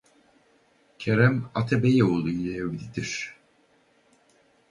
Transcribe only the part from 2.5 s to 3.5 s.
evlidir.